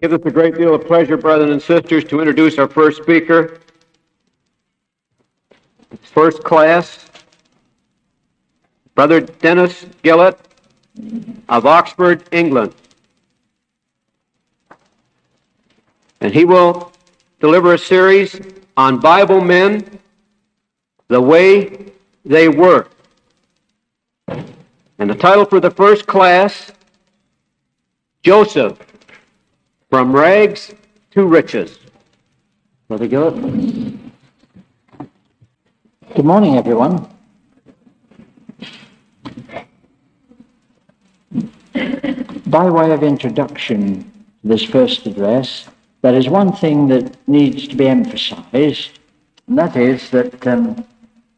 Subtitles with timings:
[0.00, 3.58] Gives us a great deal of pleasure, brothers and sisters, to introduce our first speaker.
[6.02, 7.06] First class,
[8.94, 10.38] Brother Dennis Gillett
[11.48, 12.74] of Oxford, England.
[16.20, 16.92] And he will
[17.40, 18.38] deliver a series
[18.76, 19.98] on Bible men,
[21.08, 21.92] the way
[22.24, 22.86] they were.
[24.28, 26.70] And the title for the first class,
[28.22, 28.78] Joseph,
[29.96, 30.74] from rags
[31.10, 31.78] to riches.
[32.86, 33.34] Brother Gillett.
[36.14, 37.08] Good morning, everyone.
[42.46, 45.66] By way of introduction to this first address,
[46.02, 48.98] there is one thing that needs to be emphasized,
[49.46, 50.84] and that is that um,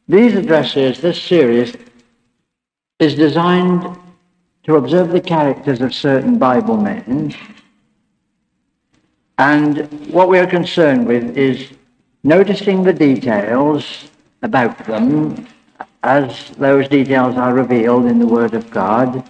[0.09, 1.77] these addresses, this series,
[2.99, 3.97] is designed
[4.65, 7.33] to observe the characters of certain Bible men
[9.39, 11.71] and what we are concerned with is
[12.25, 14.11] noticing the details
[14.43, 15.47] about them
[16.03, 19.29] as those details are revealed in the Word of God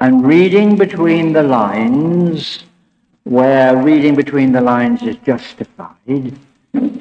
[0.00, 2.64] and reading between the lines
[3.24, 6.38] where reading between the lines is justified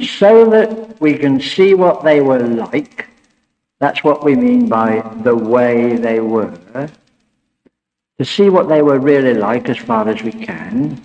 [0.02, 3.08] so that we can see what they were like.
[3.80, 6.58] That's what we mean by the way they were.
[8.17, 11.02] To see what they were really like as far as we can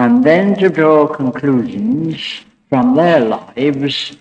[0.00, 4.16] and then to draw conclusions from their lives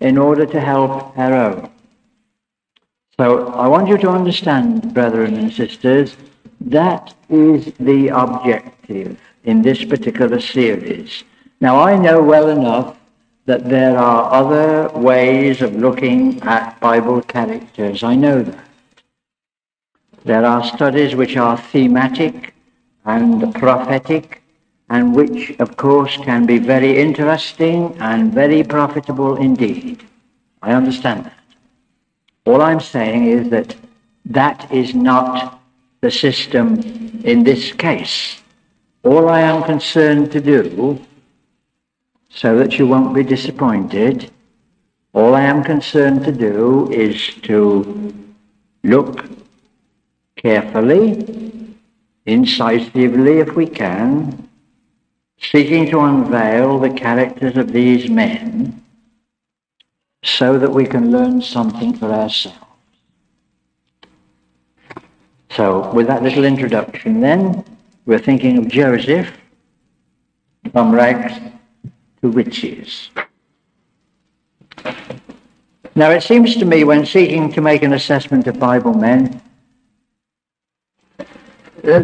[0.00, 1.70] in order to help our own.
[3.16, 6.18] So I want you to understand, brethren and sisters,
[6.60, 11.24] that is the objective in this particular series.
[11.62, 12.98] Now, I know well enough
[13.46, 18.02] that there are other ways of looking at Bible characters.
[18.02, 18.68] I know that.
[20.24, 22.52] There are studies which are thematic
[23.06, 24.41] and prophetic
[24.92, 30.04] and which, of course, can be very interesting and very profitable indeed.
[30.60, 31.42] I understand that.
[32.44, 33.74] All I'm saying is that
[34.26, 35.62] that is not
[36.02, 36.78] the system
[37.24, 38.42] in this case.
[39.02, 41.00] All I am concerned to do,
[42.28, 44.30] so that you won't be disappointed,
[45.14, 48.12] all I am concerned to do is to
[48.84, 49.24] look
[50.36, 51.74] carefully,
[52.26, 54.50] incisively if we can,
[55.42, 58.82] seeking to unveil the characters of these men
[60.22, 62.58] so that we can learn something for ourselves.
[65.50, 67.64] So, with that little introduction, then,
[68.06, 69.30] we're thinking of Joseph
[70.72, 71.38] from rags
[72.22, 73.10] to riches.
[75.94, 79.42] Now, it seems to me when seeking to make an assessment of Bible men,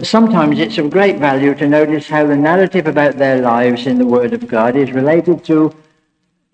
[0.02, 4.06] sometimes it's of great value to notice how the narrative about their lives in the
[4.06, 5.74] Word of God is related to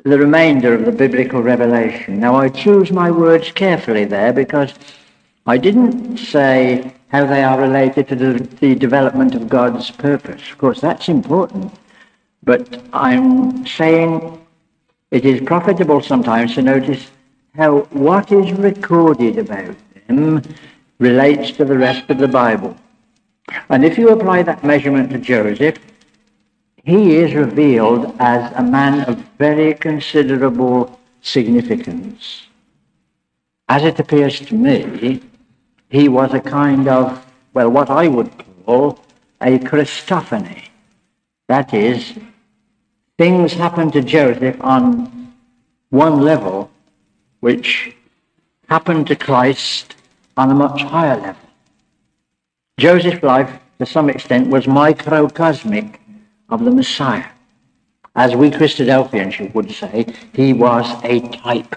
[0.04, 2.20] the remainder of the biblical revelation.
[2.20, 4.74] Now, I choose my words carefully there because
[5.46, 10.42] I didn't say how they are related to the, the development of God's purpose.
[10.50, 11.72] Of course, that's important.
[12.42, 14.44] But I'm saying
[15.10, 17.10] it is profitable sometimes to notice
[17.54, 20.42] how what is recorded about them
[20.98, 22.76] relates to the rest of the Bible.
[23.68, 25.78] And if you apply that measurement to Joseph,
[26.84, 32.46] he is revealed as a man of very considerable significance.
[33.68, 35.22] As it appears to me,
[35.88, 37.24] he was a kind of,
[37.54, 38.30] well, what I would
[38.66, 38.98] call
[39.40, 40.68] a Christophany.
[41.48, 42.14] That is,
[43.18, 45.32] things happened to Joseph on
[45.90, 46.70] one level,
[47.40, 47.94] which
[48.68, 49.96] happened to Christ
[50.36, 51.43] on a much higher level.
[52.78, 56.00] Joseph's life, to some extent, was microcosmic
[56.48, 57.26] of the Messiah.
[58.16, 61.76] As we Christadelphians would say, he was a type.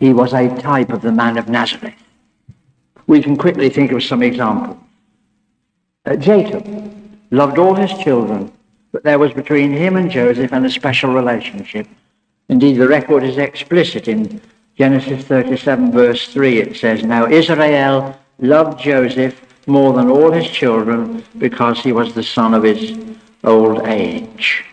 [0.00, 1.94] He was a type of the man of Nazareth.
[3.06, 4.78] We can quickly think of some examples.
[6.06, 6.66] Uh, Jacob
[7.30, 8.52] loved all his children,
[8.92, 11.86] but there was between him and Joseph an special relationship.
[12.48, 14.40] Indeed, the record is explicit in
[14.76, 16.58] Genesis 37, verse 3.
[16.58, 22.22] It says, Now Israel loved Joseph more than all his children because he was the
[22.22, 22.98] son of his
[23.42, 24.64] old age.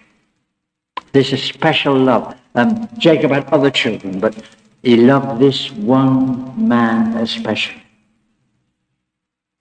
[1.11, 2.35] This is special love.
[2.55, 4.35] Um, Jacob had other children, but
[4.83, 7.83] he loved this one man especially.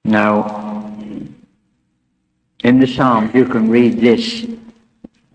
[0.04, 0.92] Now,
[2.62, 4.46] in the Psalms, you can read this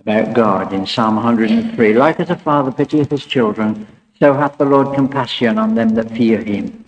[0.02, 1.94] about God in Psalm 103.
[1.94, 3.88] Like as a father pitieth his children,
[4.20, 6.85] so hath the Lord compassion on them that fear him.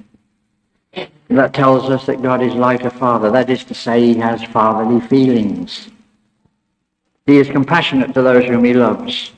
[1.29, 3.29] That tells us that God is like a father.
[3.29, 5.89] That is to say, he has fatherly feelings.
[7.25, 9.31] He is compassionate to those whom he loves.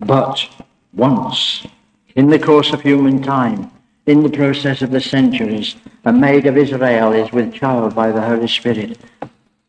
[0.00, 0.46] But
[0.92, 1.66] once,
[2.14, 3.70] in the course of human time,
[4.06, 8.20] in the process of the centuries, a maid of Israel is with child by the
[8.20, 8.98] Holy Spirit.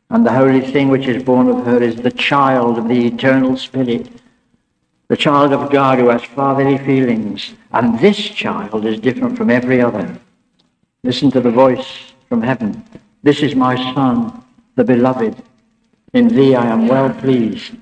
[0.09, 3.55] And the holy thing which is born of her is the child of the eternal
[3.55, 4.09] Spirit,
[5.07, 7.53] the child of God who has fatherly feelings.
[7.71, 10.19] And this child is different from every other.
[11.05, 12.83] Listen to the voice from heaven.
[13.21, 14.43] This is my Son,
[14.73, 15.35] the beloved.
[16.13, 17.73] In thee I am well pleased.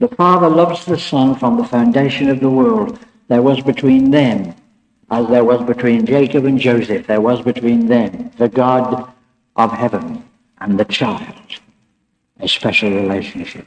[0.00, 2.98] The Father loves the Son from the foundation of the world.
[3.28, 4.52] There was between them,
[5.12, 9.12] as there was between Jacob and Joseph, there was between them, the God
[9.54, 10.24] of heaven
[10.58, 11.36] and the child,
[12.40, 13.64] a special relationship.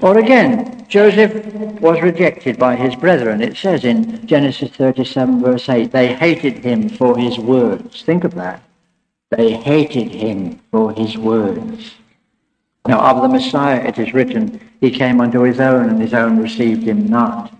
[0.00, 1.34] Or again, Joseph
[1.80, 3.40] was rejected by his brethren.
[3.40, 8.02] It says in Genesis 37, verse 8, they hated him for his words.
[8.02, 8.62] Think of that.
[9.30, 11.94] They hated him for his words.
[12.86, 16.38] Now, of the Messiah it is written, He came unto his own, and his own
[16.40, 17.52] received him not.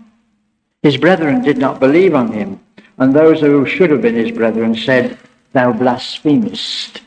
[0.83, 2.59] His brethren did not believe on him,
[2.97, 5.17] and those who should have been his brethren said,
[5.51, 7.01] Thou blasphemest.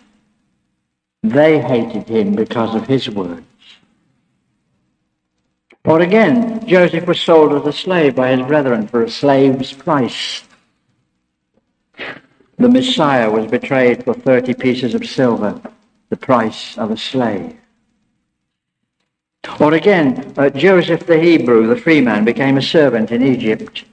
[1.23, 3.43] They hated him because of his words.
[5.85, 10.43] Or again, Joseph was sold as a slave by his brethren for a slave's price.
[12.59, 15.61] The Messiah was betrayed for 30 pieces of silver,
[16.11, 17.57] the price of a slave.
[19.59, 23.85] Or again, uh, Joseph the Hebrew, the free man, became a servant in Egypt.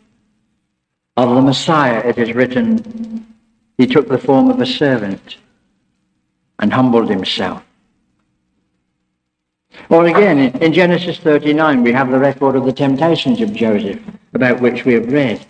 [1.15, 3.25] Of the Messiah, it is written,
[3.77, 5.37] he took the form of a servant
[6.59, 7.63] and humbled himself.
[9.89, 13.99] Or again, in Genesis 39, we have the record of the temptations of Joseph,
[14.33, 15.45] about which we have read.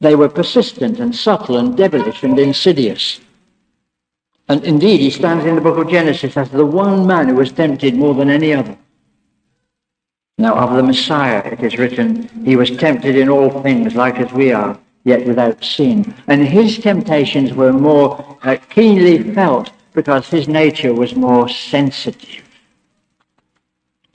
[0.00, 3.20] They were persistent and subtle and devilish and insidious.
[4.48, 7.52] And indeed, he stands in the book of Genesis as the one man who was
[7.52, 8.76] tempted more than any other.
[10.38, 14.32] Now, of the Messiah, it is written, He was tempted in all things like as
[14.32, 16.14] we are, yet without sin.
[16.28, 22.47] And his temptations were more uh, keenly felt because his nature was more sensitive.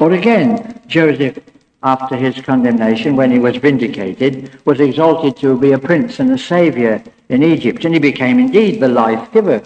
[0.03, 1.39] Or again, Joseph,
[1.81, 6.37] after his condemnation, when he was vindicated, was exalted to be a prince and a
[6.37, 9.63] savior in Egypt, and he became indeed the life giver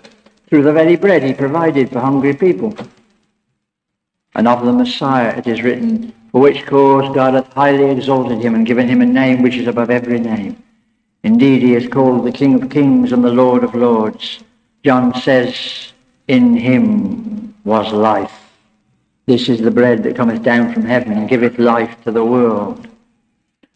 [0.47, 2.77] through the very bread he provided for hungry people.
[4.35, 8.53] And of the Messiah it is written, for which cause God hath highly exalted him
[8.53, 10.61] and given him a name which is above every name.
[11.23, 14.43] Indeed, he is called the King of kings and the Lord of lords.
[14.85, 15.93] John says,
[16.27, 18.46] In him was life.
[19.27, 22.87] This is the bread that cometh down from heaven and giveth life to the world.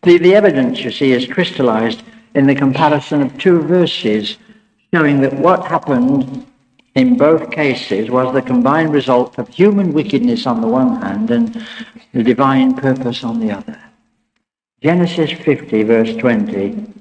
[0.03, 2.03] The, the evidence, you see, is crystallized
[2.33, 4.37] in the comparison of two verses
[4.93, 6.47] showing that what happened
[6.95, 11.67] in both cases was the combined result of human wickedness on the one hand and
[12.13, 13.77] the divine purpose on the other.
[14.81, 16.93] Genesis 50, verse 20.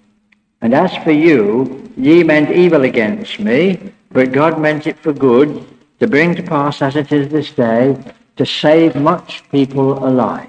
[0.60, 5.64] And as for you, ye meant evil against me, but God meant it for good,
[6.00, 7.96] to bring to pass as it is this day,
[8.36, 10.48] to save much people alive.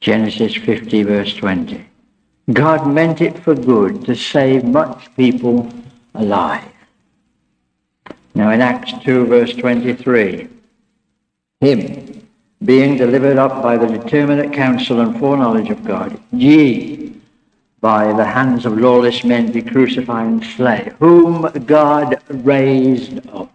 [0.00, 1.84] Genesis 50, verse 20.
[2.52, 5.70] God meant it for good to save much people
[6.14, 6.68] alive.
[8.34, 10.48] Now in Acts 2, verse 23,
[11.60, 12.28] him
[12.64, 17.14] being delivered up by the determinate counsel and foreknowledge of God, ye
[17.80, 23.53] by the hands of lawless men be crucified and slay, whom God raised up.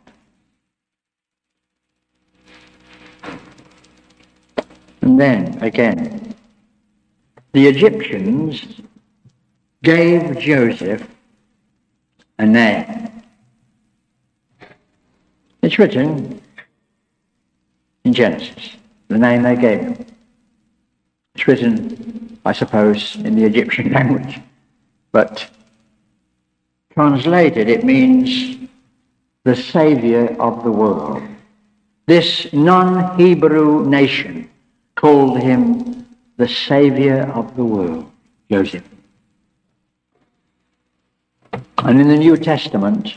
[5.09, 6.35] And then again,
[7.51, 8.79] the Egyptians
[9.81, 11.03] gave Joseph
[12.37, 13.23] a name.
[15.63, 16.39] It's written
[18.05, 18.75] in Genesis,
[19.07, 20.05] the name they gave him.
[21.33, 24.39] It's written, I suppose, in the Egyptian language,
[25.11, 25.49] but
[26.93, 28.69] translated it means
[29.43, 31.23] the Savior of the world.
[32.05, 34.47] This non Hebrew nation
[34.99, 38.11] called him the Savior of the world,
[38.51, 38.83] Joseph.
[41.77, 43.15] And in the New Testament,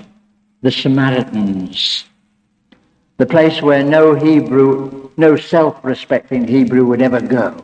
[0.60, 2.04] the Samaritans,
[3.16, 7.60] the place where no Hebrew, no self-respecting Hebrew would ever go,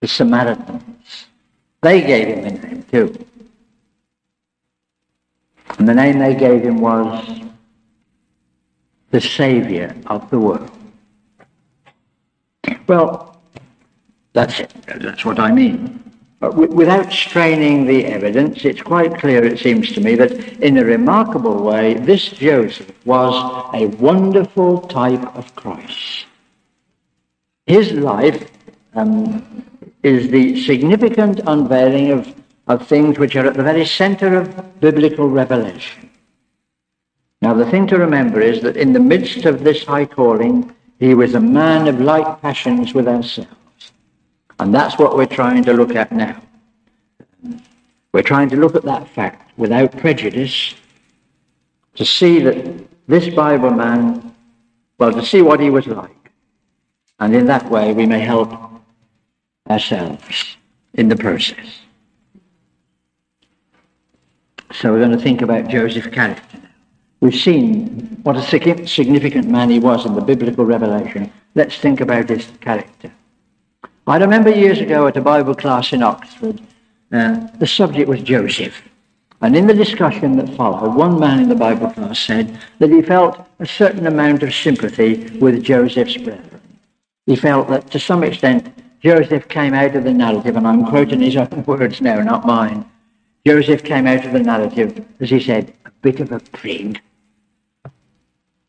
[0.00, 1.26] the Samaritans,
[1.80, 3.24] they gave him a name too.
[5.78, 7.40] And the name they gave him was
[9.12, 10.70] the Savior of the world.
[12.86, 13.40] Well,
[14.32, 14.72] that's it.
[14.86, 15.98] That's what I mean.
[16.40, 21.62] without straining the evidence, it's quite clear, it seems to me, that in a remarkable
[21.62, 23.34] way, this Joseph was
[23.74, 26.26] a wonderful type of Christ.
[27.66, 28.50] His life
[28.94, 29.64] um,
[30.02, 32.34] is the significant unveiling of,
[32.66, 36.10] of things which are at the very center of biblical revelation.
[37.40, 41.14] Now, the thing to remember is that in the midst of this high calling, he
[41.14, 43.90] was a man of like passions with ourselves.
[44.60, 46.40] And that's what we're trying to look at now.
[48.12, 50.76] We're trying to look at that fact without prejudice
[51.96, 54.32] to see that this Bible man,
[54.98, 56.30] well, to see what he was like.
[57.18, 58.52] And in that way, we may help
[59.68, 60.56] ourselves
[60.94, 61.80] in the process.
[64.70, 66.51] So we're going to think about Joseph's character now.
[67.22, 71.32] We've seen what a significant man he was in the biblical revelation.
[71.54, 73.12] Let's think about his character.
[74.08, 76.60] I remember years ago at a Bible class in Oxford,
[77.12, 78.82] uh, the subject was Joseph.
[79.40, 83.02] And in the discussion that followed, one man in the Bible class said that he
[83.02, 86.60] felt a certain amount of sympathy with Joseph's brethren.
[87.26, 88.68] He felt that to some extent
[89.00, 92.84] Joseph came out of the narrative, and I'm quoting his own words now, not mine.
[93.46, 97.00] Joseph came out of the narrative, as he said, a bit of a prig.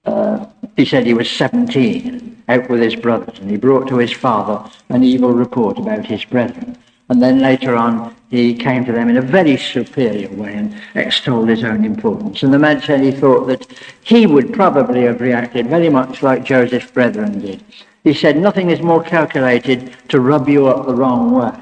[0.06, 0.46] Uh,
[0.76, 4.70] he said he was 17, out with his brothers, and he brought to his father
[4.90, 6.78] an evil report about his brethren.
[7.10, 11.50] And then later on, he came to them in a very superior way and extolled
[11.50, 12.44] his own importance.
[12.44, 13.68] And the man said he thought that
[14.04, 17.64] he would probably have reacted very much like Joseph's brethren did.
[18.04, 21.54] He said, Nothing is more calculated to rub you up the wrong way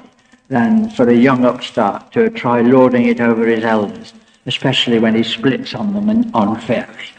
[0.47, 4.13] than for a young upstart to try lording it over his elders,
[4.45, 7.09] especially when he splits on them and unfairly.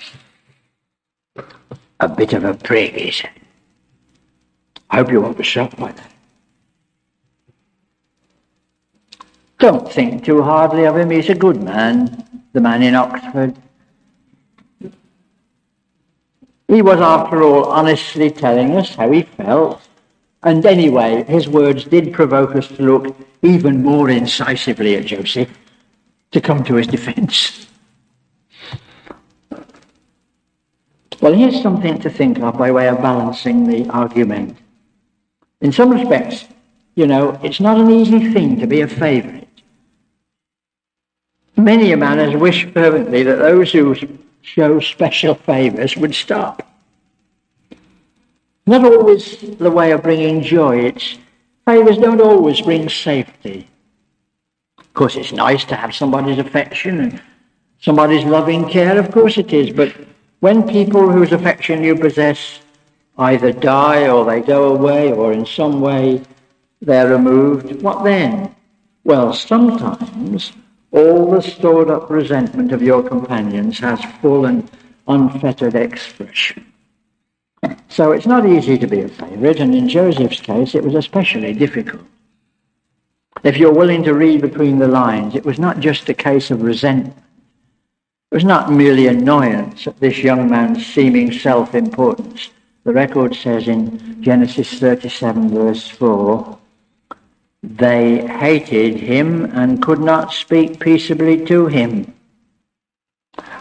[2.00, 3.26] A bit of a prig.
[4.90, 6.12] I hope you won't be shocked by that.
[9.58, 11.10] Don't think too hardly of him.
[11.10, 13.54] He's a good man, the man in Oxford.
[16.66, 19.80] He was, after all, honestly telling us how he felt.
[20.42, 25.56] And anyway, his words did provoke us to look even more incisively at Joseph,
[26.32, 27.68] to come to his defense.
[31.22, 34.58] Well, here's something to think of by way of balancing the argument.
[35.60, 36.46] In some respects,
[36.96, 39.48] you know, it's not an easy thing to be a favourite.
[41.56, 43.94] Many a man has wished fervently that those who
[44.40, 46.68] show special favours would stop.
[48.66, 50.86] Not always the way of bringing joy.
[50.86, 51.18] It's
[51.64, 53.68] favours don't always bring safety.
[54.76, 57.22] Of course, it's nice to have somebody's affection and
[57.78, 58.98] somebody's loving care.
[58.98, 59.70] Of course, it is.
[59.70, 59.94] But
[60.42, 62.58] when people whose affection you possess
[63.16, 66.20] either die or they go away or in some way
[66.80, 68.52] they're removed, what then?
[69.04, 70.50] Well, sometimes
[70.90, 74.68] all the stored up resentment of your companions has full and
[75.06, 76.66] unfettered expression.
[77.88, 81.52] So it's not easy to be a favourite, and in Joseph's case, it was especially
[81.52, 82.02] difficult.
[83.44, 86.62] If you're willing to read between the lines, it was not just a case of
[86.62, 87.16] resentment.
[88.32, 92.48] It was not merely annoyance at this young man's seeming self importance.
[92.82, 96.58] The record says in Genesis 37, verse 4,
[97.62, 102.14] they hated him and could not speak peaceably to him.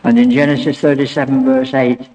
[0.05, 2.07] And in Genesis 37, verse 8,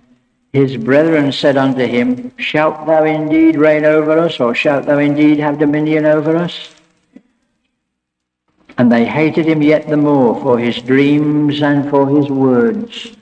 [0.55, 5.41] his brethren said unto him, Shalt thou indeed reign over us, or shalt thou indeed
[5.41, 6.75] have dominion over us?
[8.79, 13.17] And they hated him yet the more for his dreams and for his words.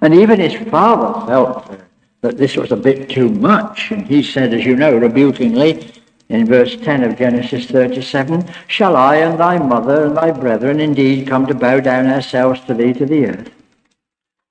[0.00, 1.80] And even his father felt
[2.20, 3.90] that this was a bit too much.
[3.90, 5.92] And he said, as you know, rebukingly,
[6.28, 11.26] in verse 10 of Genesis 37, Shall I and thy mother and thy brethren indeed
[11.26, 13.50] come to bow down ourselves to thee to the earth?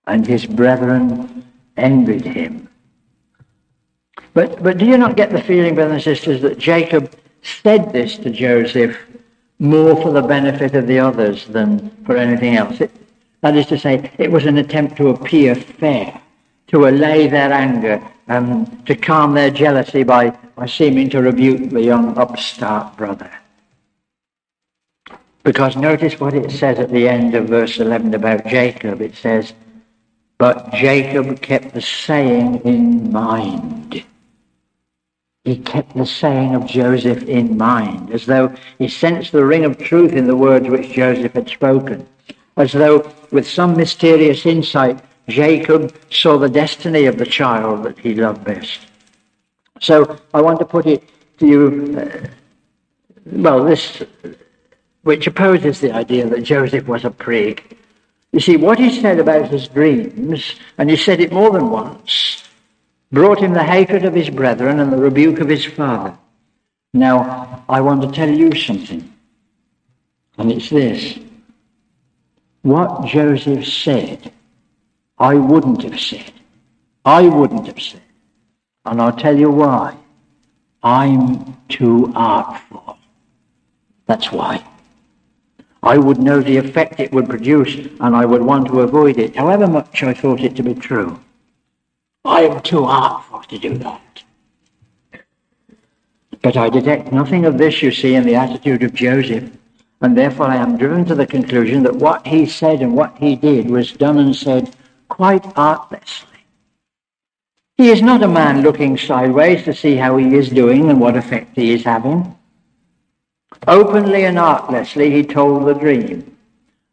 [0.06, 1.46] And his brethren
[1.78, 2.68] envied him.
[4.34, 8.18] But, but do you not get the feeling, brothers and sisters, that Jacob said this
[8.18, 8.98] to Joseph
[9.60, 12.80] more for the benefit of the others than for anything else.
[12.82, 12.92] It,
[13.42, 16.20] that is to say, it was an attempt to appear fair,
[16.68, 21.82] to allay their anger, um, to calm their jealousy by, by seeming to rebuke the
[21.82, 23.32] young upstart brother.
[25.44, 29.02] Because notice what it says at the end of verse 11 about Jacob.
[29.02, 29.54] It says,
[30.38, 34.04] But Jacob kept the saying in mind
[35.50, 39.80] he kept the saying of Joseph in mind, as though he sensed the ring of
[39.80, 42.08] truth in the words which Joseph had spoken,
[42.58, 48.14] as though with some mysterious insight Jacob saw the destiny of the child that he
[48.14, 48.82] loved best.
[49.80, 51.04] So I want to put it
[51.40, 52.28] to you, uh,
[53.26, 54.04] well, this
[55.02, 57.78] which opposes the idea that Joseph was a prig.
[58.32, 62.44] You see, what he said about his dreams, and he said it more than once,
[63.12, 66.18] brought him the hatred of his brethren and the rebuke of his father.
[66.94, 69.12] Now, I want to tell you something,
[70.38, 71.20] and it's this.
[72.62, 74.32] What Joseph said,
[75.18, 76.34] I wouldn't have said.
[77.06, 78.02] I wouldn't have said.
[78.86, 79.96] And I'll tell you why.
[80.82, 82.98] I'm too artful.
[84.06, 84.64] That's why.
[85.84, 89.36] I would know the effect it would produce, and I would want to avoid it,
[89.36, 91.20] however much I thought it to be true.
[92.30, 94.24] I am too artful to do that.
[96.44, 99.50] But I detect nothing of this, you see, in the attitude of Joseph,
[100.00, 103.36] and therefore I am driven to the conclusion that what he said and what he
[103.36, 104.76] did was done and said
[105.10, 106.28] quite artlessly.
[107.78, 111.18] He is not a man looking sideways to see how he is doing and what
[111.18, 112.38] effect he is having.
[113.68, 116.38] Openly and artlessly, he told the dream.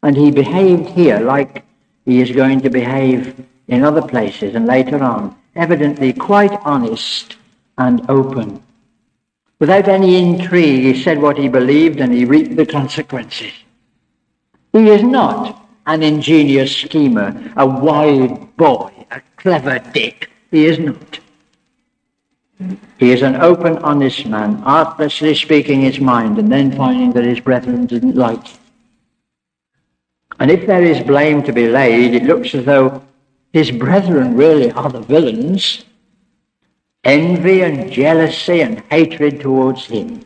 [0.01, 1.63] And he behaved here like
[2.05, 7.35] he is going to behave in other places and later on, evidently quite honest
[7.77, 8.63] and open.
[9.59, 13.51] Without any intrigue, he said what he believed and he reaped the consequences.
[14.71, 20.29] He is not an ingenious schemer, a wild boy, a clever dick.
[20.51, 21.19] He is not.
[22.97, 27.39] He is an open, honest man, artlessly speaking his mind and then finding that his
[27.39, 28.59] brethren didn't like it.
[30.39, 33.01] And if there is blame to be laid, it looks as though
[33.57, 35.83] his brethren really are the villains.
[37.03, 40.23] Envy and jealousy and hatred towards him.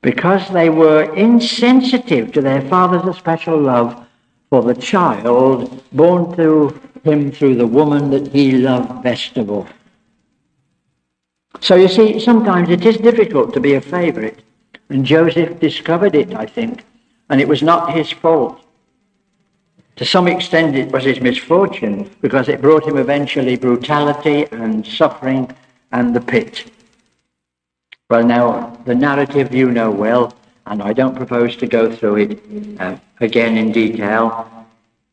[0.00, 4.06] Because they were insensitive to their father's special love
[4.48, 9.68] for the child born to him through the woman that he loved best of all.
[11.60, 14.40] So you see, sometimes it is difficult to be a favorite.
[14.88, 16.86] And Joseph discovered it, I think,
[17.28, 18.65] and it was not his fault.
[19.96, 25.50] To some extent, it was his misfortune because it brought him eventually brutality and suffering
[25.90, 26.70] and the pit.
[28.10, 30.34] Well, now, the narrative you know well,
[30.66, 32.40] and I don't propose to go through it
[32.78, 34.48] uh, again in detail.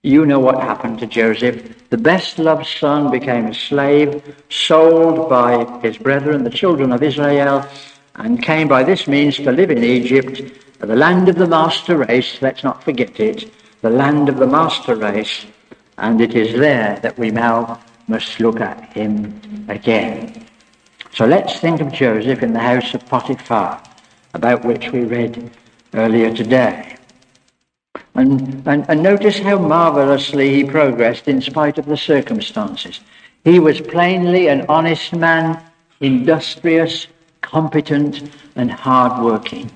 [0.04, 1.90] You know what happened to Joseph.
[1.90, 7.66] The best loved son became a slave, sold by his brethren, the children of Israel,
[8.16, 10.42] and came by this means to live in Egypt,
[10.80, 12.42] the land of the master race.
[12.42, 13.50] Let's not forget it.
[13.84, 15.46] The land of the master race.
[15.98, 20.48] And it is there that we now must look at him again.
[21.12, 23.84] So let's think of Joseph in the house of Potiphar,
[24.34, 25.52] about which we read
[25.94, 26.96] earlier today.
[28.16, 33.02] And, and, and notice how marvelously he progressed in spite of the circumstances.
[33.44, 35.62] He was plainly an honest man,
[36.00, 37.08] industrious,
[37.42, 39.70] competent, and hard-working.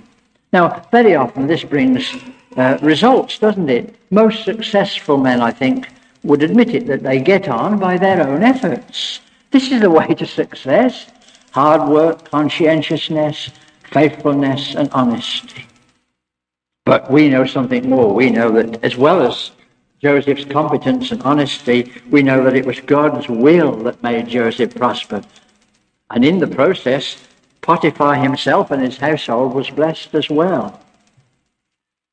[0.54, 2.16] Now, very often this brings
[2.56, 3.96] uh, results, doesn't it?
[4.12, 5.90] Most successful men, I think,
[6.24, 9.20] would admit it that they get on by their own efforts.
[9.52, 11.08] This is the way to success
[11.52, 13.50] hard work, conscientiousness,
[13.92, 15.66] faithfulness, and honesty.
[16.86, 18.14] But we know something more.
[18.14, 19.52] We know that as well as
[20.00, 25.24] Joseph's competence and honesty, we know that it was God's will that made Joseph prosper.
[26.12, 27.18] And in the process,
[27.62, 30.80] Potiphar himself and his household was blessed as well.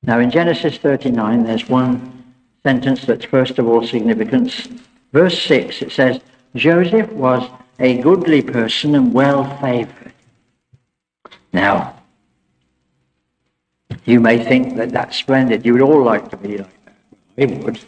[0.03, 4.69] Now, in Genesis 39, there's one sentence that's first of all significant.
[5.13, 6.21] Verse 6, it says,
[6.55, 10.13] Joseph was a goodly person and well favored.
[11.53, 11.95] Now,
[14.05, 15.65] you may think that that's splendid.
[15.65, 16.97] You would all like to be like that.
[17.39, 17.81] I would.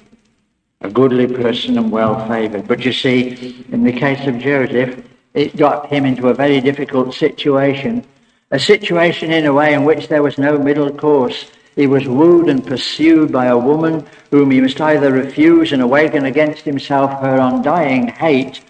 [0.82, 2.68] A goodly person and well favored.
[2.68, 5.05] But you see, in the case of Joseph,
[5.36, 8.04] it got him into a very difficult situation.
[8.50, 11.50] A situation, in a way, in which there was no middle course.
[11.76, 16.24] He was wooed and pursued by a woman whom he must either refuse and awaken
[16.24, 18.62] against himself her undying hate,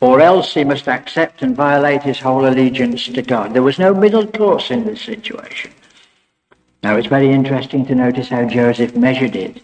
[0.00, 3.54] or else he must accept and violate his whole allegiance to God.
[3.54, 5.70] There was no middle course in this situation.
[6.82, 9.62] Now, it's very interesting to notice how Joseph measured it.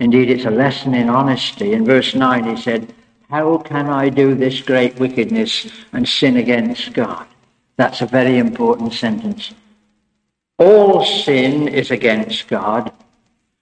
[0.00, 1.72] Indeed, it's a lesson in honesty.
[1.72, 2.92] In verse 9, he said,
[3.30, 7.26] How can I do this great wickedness and sin against God?
[7.76, 9.52] That's a very important sentence.
[10.58, 12.92] All sin is against God.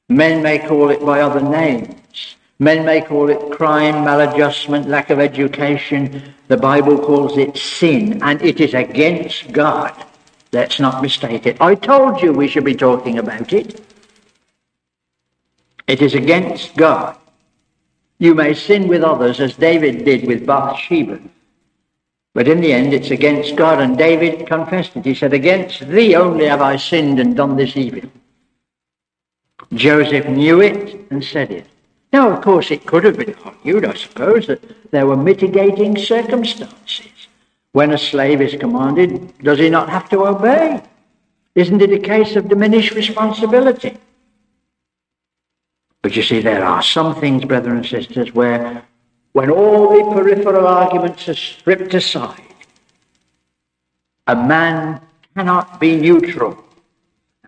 [0.08, 2.36] Men may call it by other names.
[2.58, 6.34] Men may call it crime, maladjustment, lack of education.
[6.48, 9.92] The Bible calls it sin, and it is against God.
[10.52, 11.60] Let's not mistake it.
[11.60, 13.80] I told you we should be talking about it.
[15.88, 17.16] It is against God.
[18.18, 21.20] You may sin with others as David did with Bathsheba.
[22.34, 25.04] But in the end, it's against God, and David confessed it.
[25.04, 28.10] He said, Against thee only have I sinned and done this evil.
[29.72, 31.66] Joseph knew it and said it.
[32.12, 37.28] Now, of course, it could have been argued, I suppose, that there were mitigating circumstances.
[37.72, 40.80] When a slave is commanded, does he not have to obey?
[41.54, 43.96] Isn't it a case of diminished responsibility?
[46.04, 48.82] But you see, there are some things, brothers and sisters, where
[49.32, 52.42] when all the peripheral arguments are stripped aside,
[54.26, 55.00] a man
[55.34, 56.62] cannot be neutral.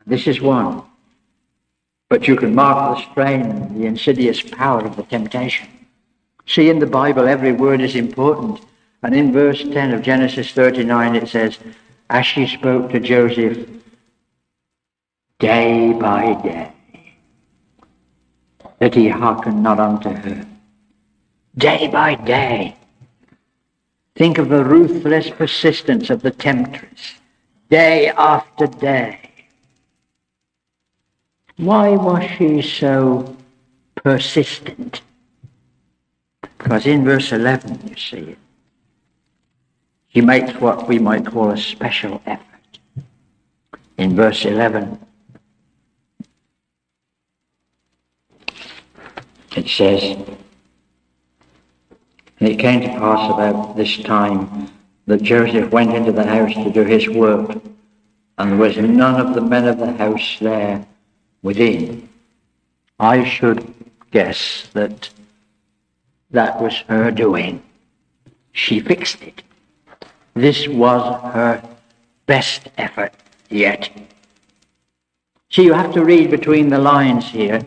[0.06, 0.82] This is one.
[2.08, 5.68] But you can mark the strain, the insidious power of the temptation.
[6.46, 8.62] See, in the Bible, every word is important.
[9.02, 11.58] And in verse 10 of Genesis 39, it says,
[12.08, 13.68] As she spoke to Joseph
[15.40, 16.72] day by day,
[18.78, 20.46] that he hearkened not unto her.
[21.56, 22.76] Day by day.
[24.14, 27.14] Think of the ruthless persistence of the temptress,
[27.70, 29.30] day after day.
[31.56, 33.36] Why was she so
[33.94, 35.00] persistent?
[36.58, 38.38] Because in verse 11, you see it.
[40.08, 42.78] He makes what we might call a special effort.
[43.98, 44.98] In verse 11,
[49.56, 50.16] it says,
[52.38, 54.70] And it came to pass about this time
[55.06, 57.50] that Joseph went into the house to do his work,
[58.38, 60.86] and there was none of the men of the house there
[61.42, 62.08] within.
[62.98, 63.74] I should
[64.10, 65.10] guess that
[66.30, 67.62] that was her doing.
[68.52, 69.42] She fixed it.
[70.34, 71.62] This was her
[72.26, 73.14] best effort
[73.48, 73.90] yet.
[75.50, 77.62] See, you have to read between the lines here.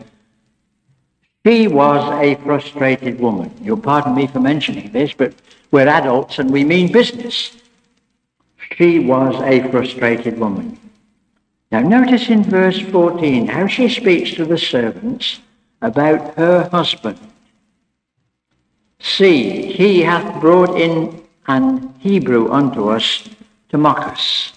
[1.46, 3.50] She was a frustrated woman.
[3.62, 5.34] You'll pardon me for mentioning this, but
[5.70, 7.56] we're adults and we mean business.
[8.76, 10.78] She was a frustrated woman.
[11.72, 15.40] Now, notice in verse 14 how she speaks to the servants
[15.80, 17.18] about her husband.
[18.98, 23.28] See, he hath brought in an Hebrew unto us
[23.70, 24.52] to mock us.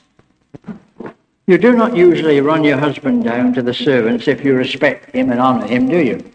[1.48, 5.32] You do not usually run your husband down to the servants if you respect him
[5.32, 6.34] and honor him, do you?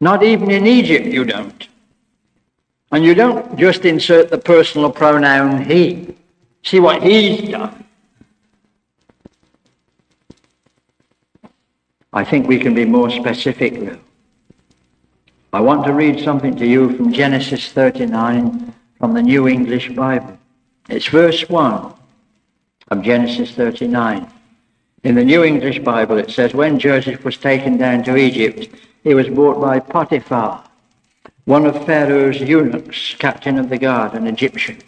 [0.00, 1.68] Not even in Egypt you don't.
[2.92, 6.14] And you don't just insert the personal pronoun he.
[6.62, 7.84] See what he's done.
[12.12, 13.98] I think we can be more specific though.
[15.52, 20.38] I want to read something to you from Genesis 39 from the New English Bible.
[20.88, 21.92] It's verse 1
[22.90, 24.30] of Genesis 39.
[25.02, 28.68] In the New English Bible, it says, When Joseph was taken down to Egypt,
[29.02, 30.62] he was bought by Potiphar,
[31.44, 34.78] one of Pharaoh's eunuchs, captain of the guard, an Egyptian.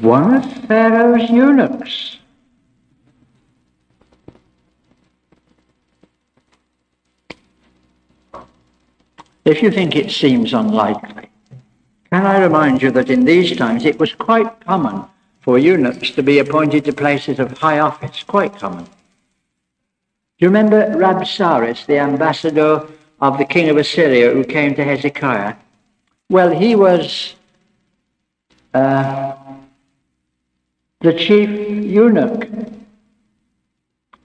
[0.00, 2.16] One of Pharaoh's eunuchs.
[9.44, 11.30] If you think it seems unlikely,
[12.10, 15.04] can I remind you that in these times it was quite common
[15.40, 18.86] for eunuchs to be appointed to places of high office, quite common.
[20.38, 22.86] Do you remember Rabsaris, the ambassador
[23.20, 25.56] of the king of Assyria who came to Hezekiah?
[26.30, 27.34] Well, he was
[28.72, 29.34] uh,
[31.00, 32.48] the chief eunuch.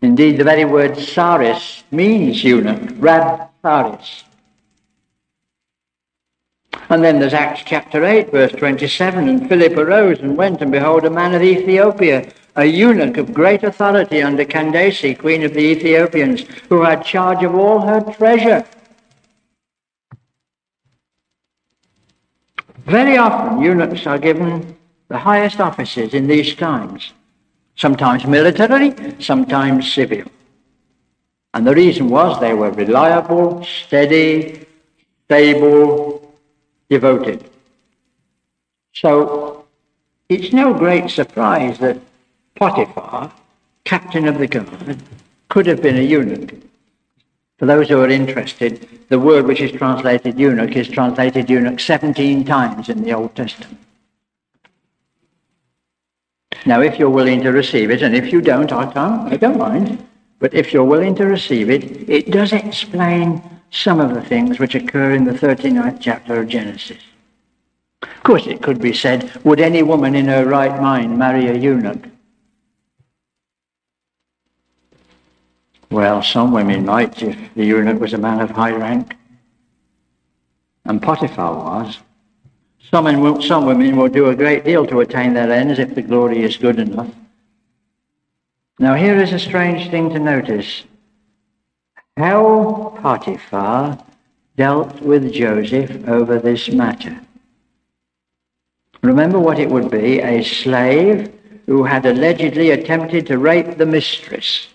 [0.04, 4.24] Indeed, the very word saris means eunuch, Rabsaris.
[6.90, 9.28] And then there's Acts chapter 8, verse 27.
[9.28, 13.64] And Philip arose and went, and behold, a man of Ethiopia, a eunuch of great
[13.64, 18.64] authority under Candace, queen of the Ethiopians, who had charge of all her treasure.
[22.86, 24.76] Very often, eunuchs are given
[25.08, 27.14] the highest offices in these times,
[27.76, 30.24] sometimes military, sometimes civil.
[31.54, 34.66] And the reason was they were reliable, steady,
[35.26, 36.34] stable,
[36.90, 37.50] devoted.
[38.94, 39.66] So
[40.30, 41.98] it's no great surprise that
[42.56, 43.32] Potiphar,
[43.84, 44.98] captain of the guard,
[45.50, 46.54] could have been a eunuch.
[47.58, 52.44] For those who are interested, the word which is translated eunuch is translated eunuch 17
[52.44, 53.80] times in the Old Testament.
[56.66, 59.58] Now, if you're willing to receive it, and if you don't, I can't, I don't
[59.58, 60.06] mind.
[60.40, 64.76] But if you're willing to receive it, it does explain some of the things which
[64.76, 67.02] occur in the 39th chapter of Genesis.
[68.02, 71.56] Of course, it could be said, would any woman in her right mind marry a
[71.56, 72.13] eunuch?
[75.94, 79.16] Well, some women might if the eunuch was a man of high rank.
[80.86, 82.00] And Potiphar was.
[82.90, 86.02] Some, men, some women will do a great deal to attain their ends if the
[86.02, 87.14] glory is good enough.
[88.80, 90.84] Now, here is a strange thing to notice
[92.18, 94.04] how Potiphar
[94.58, 97.22] dealt with Joseph over this matter.
[99.04, 101.32] Remember what it would be a slave
[101.68, 104.70] who had allegedly attempted to rape the mistress.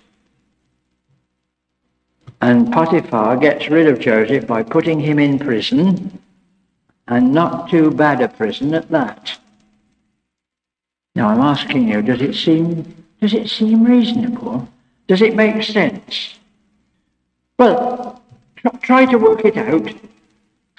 [2.40, 6.18] And Potiphar gets rid of Joseph by putting him in prison,
[7.08, 9.38] and not too bad a prison at that.
[11.14, 14.68] Now I'm asking you, does it seem does it seem reasonable?
[15.08, 16.38] Does it make sense?
[17.58, 18.22] Well,
[18.82, 19.92] try to work it out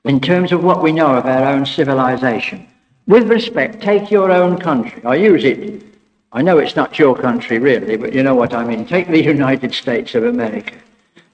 [0.06, 2.66] in terms of what we know of our own civilization.
[3.08, 5.04] With respect, take your own country.
[5.04, 5.84] I use it.
[6.32, 8.86] I know it's not your country really, but you know what I mean.
[8.86, 10.76] Take the United States of America.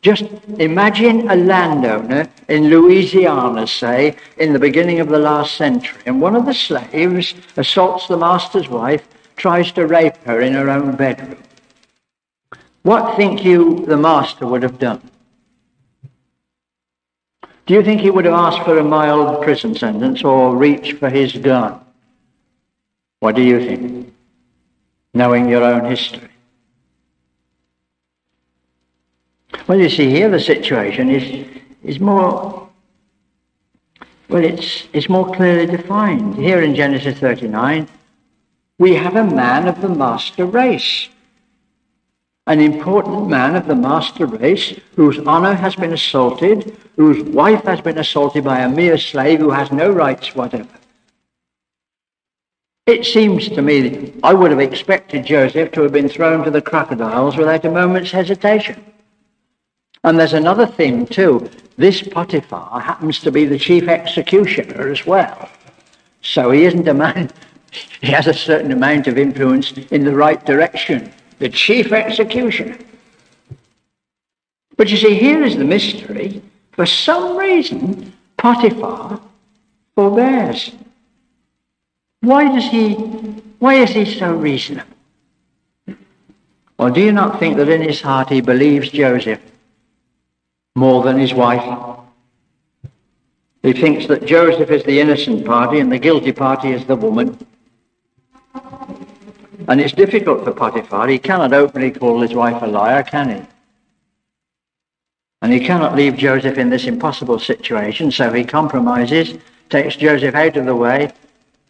[0.05, 0.25] Just
[0.59, 6.35] imagine a landowner in Louisiana, say, in the beginning of the last century, and one
[6.35, 11.41] of the slaves assaults the master's wife, tries to rape her in her own bedroom.
[12.83, 15.01] What think you the master would have done?
[17.65, 21.09] Do you think he would have asked for a mild prison sentence or reached for
[21.09, 21.79] his gun?
[23.21, 24.13] What do you think?
[25.15, 26.34] Knowing your own history.
[29.67, 31.47] Well, you see here the situation is,
[31.83, 32.69] is more,
[34.29, 36.35] well, it's, it's more clearly defined.
[36.35, 37.87] Here in Genesis 39,
[38.77, 41.09] we have a man of the master race
[42.47, 47.81] an important man of the master race whose honor has been assaulted, whose wife has
[47.81, 50.69] been assaulted by a mere slave who has no rights whatever.
[52.85, 56.61] It seems to me I would have expected Joseph to have been thrown to the
[56.61, 58.83] crocodiles without a moment's hesitation.
[60.05, 61.49] And there's another thing, too.
[61.77, 65.49] This Potiphar happens to be the chief executioner as well.
[66.21, 67.31] So he isn't a man,
[68.01, 72.77] he has a certain amount of influence in the right direction the chief executioner.
[74.77, 76.41] But you see, here is the mystery.
[76.71, 79.19] For some reason, Potiphar
[79.95, 80.71] forbears.
[82.21, 84.87] Why does he, why is he so reasonable?
[86.77, 89.41] Or do you not think that in his heart he believes Joseph
[90.75, 91.99] more than his wife?
[93.63, 97.37] He thinks that Joseph is the innocent party and the guilty party is the woman.
[99.67, 101.07] And it's difficult for Potiphar.
[101.07, 103.47] He cannot openly call his wife a liar, can he?
[105.41, 109.37] And he cannot leave Joseph in this impossible situation, so he compromises,
[109.69, 111.11] takes Joseph out of the way,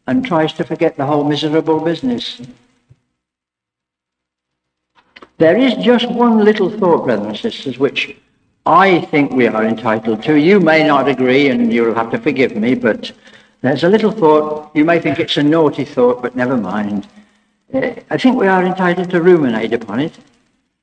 [0.08, 2.42] and tries to forget the whole miserable business.
[5.38, 8.16] There is just one little thought, brothers and sisters, which
[8.66, 10.36] I think we are entitled to.
[10.40, 13.12] You may not agree, and you'll have to forgive me, but
[13.62, 14.72] there's a little thought.
[14.74, 17.08] You may think it's a naughty thought, but never mind.
[17.74, 20.18] Uh, I think we are entitled to ruminate upon it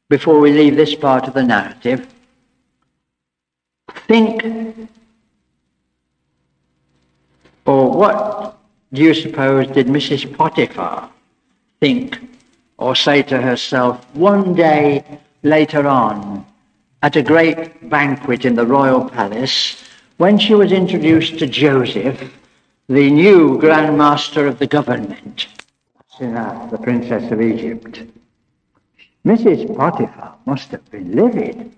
[0.08, 2.06] before we leave this part of the narrative.
[4.06, 4.88] Think,
[7.66, 8.58] or what
[8.92, 10.36] do you suppose did Mrs.
[10.36, 11.08] Potiphar
[11.80, 12.18] think
[12.78, 15.04] or say to herself one day
[15.42, 16.44] later on
[17.02, 19.82] at a great banquet in the royal palace
[20.18, 22.32] when she was introduced to Joseph,
[22.88, 25.48] the new Grand Master of the government?
[26.12, 28.04] Asenath, the princess of Egypt.
[29.26, 29.76] Mrs.
[29.76, 31.74] Potiphar must have been livid.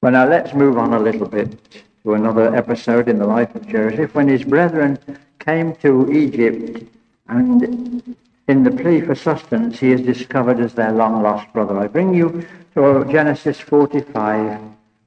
[0.00, 3.66] Well, now let's move on a little bit to another episode in the life of
[3.66, 4.96] Joseph when his brethren
[5.40, 6.84] came to Egypt
[7.26, 8.16] and
[8.46, 11.76] in the plea for sustenance he is discovered as their long lost brother.
[11.76, 14.60] I bring you to Genesis 45,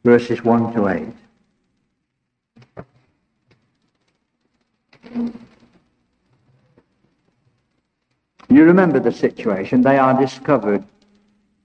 [0.04, 1.08] verses 1 to 8.
[8.50, 9.84] You remember the situation.
[9.84, 10.84] They are discovered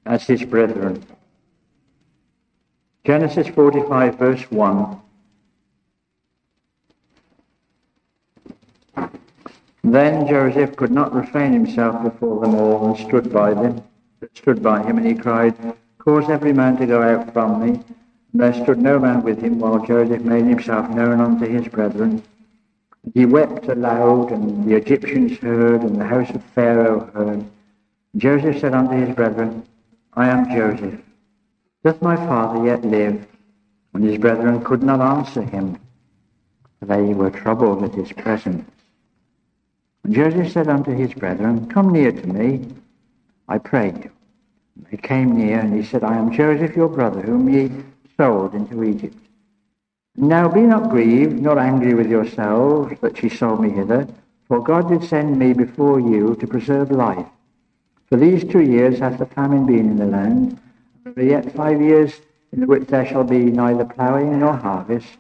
[0.07, 1.05] as his brethren.
[3.05, 5.01] Genesis 45, verse 1.
[9.85, 13.83] Then Joseph could not refrain himself before them all and stood by them,
[14.33, 15.55] stood by him, and he cried,
[15.99, 17.83] Cause every man to go out from me.
[18.33, 22.23] And there stood no man with him, while Joseph made himself known unto his brethren.
[23.05, 27.45] And He wept aloud, and the Egyptians heard, and the house of Pharaoh heard.
[28.17, 29.65] Joseph said unto his brethren,
[30.15, 30.99] I am Joseph.
[31.85, 33.27] Doth my father yet live?
[33.93, 35.77] And his brethren could not answer him,
[36.81, 38.71] for they were troubled at his presence.
[40.11, 42.67] Joseph said unto his brethren, Come near to me,
[43.49, 44.11] I pray you.
[44.77, 47.71] And They came near, and he said, I am Joseph your brother, whom ye
[48.17, 49.17] sold into Egypt.
[50.17, 54.07] Now be not grieved, nor angry with yourselves that ye sold me hither,
[54.47, 57.27] for God did send me before you to preserve life.
[58.09, 60.61] For these two years hath the famine been in the land,
[61.03, 62.21] for yet five years
[62.53, 65.17] in the which there shall be neither ploughing nor harvest.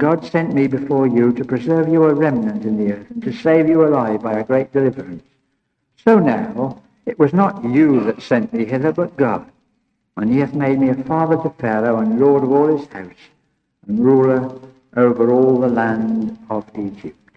[0.00, 3.34] God sent me before you to preserve you a remnant in the earth, and to
[3.34, 5.22] save you alive by a great deliverance.
[6.02, 9.46] So now it was not you that sent me hither, but God.
[10.16, 13.28] And he hath made me a father to Pharaoh, and lord of all his house,
[13.86, 14.58] and ruler
[14.96, 17.36] over all the land of Egypt.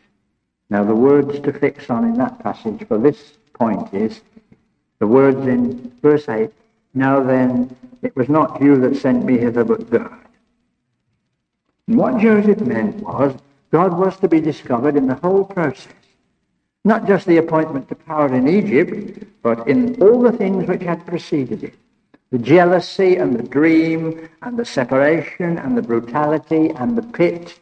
[0.69, 4.21] Now the words to fix on in that passage for this point is
[4.99, 6.49] the words in verse 8,
[6.93, 10.23] Now then, it was not you that sent me hither, but God.
[11.88, 13.36] And what Joseph meant was
[13.72, 15.93] God was to be discovered in the whole process.
[16.86, 21.06] Not just the appointment to power in Egypt, but in all the things which had
[21.06, 21.76] preceded it.
[22.32, 27.60] The jealousy and the dream and the separation and the brutality and the pit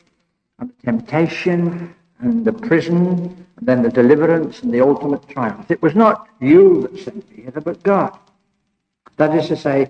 [0.59, 5.69] and the temptation and the prison and then the deliverance and the ultimate triumph.
[5.69, 8.17] It was not you that sent me hither, but God.
[9.17, 9.89] That is to say,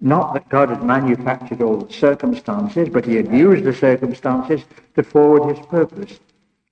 [0.00, 5.02] not that God had manufactured all the circumstances, but he had used the circumstances to
[5.02, 6.20] forward his purpose.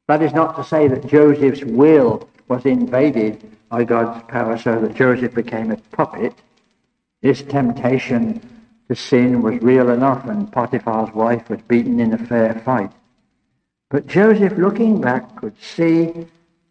[0.06, 4.94] That is not to say that Joseph's will was invaded by God's power so that
[4.94, 6.34] Joseph became a puppet.
[7.22, 8.40] This temptation
[8.88, 12.92] to sin was real enough, and Potiphar's wife was beaten in a fair fight.
[13.90, 16.26] But Joseph, looking back, could see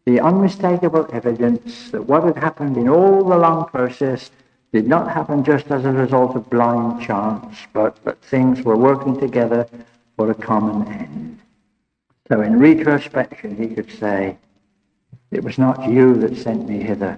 [0.05, 4.31] the unmistakable evidence that what had happened in all the long process
[4.75, 9.17] did not happen just as a result of blind chance, but that things were working
[9.17, 9.65] together
[10.17, 11.39] for a common end.
[12.27, 14.37] So in retrospection, he could say,
[15.31, 17.17] It was not you that sent me hither,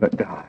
[0.00, 0.48] but God.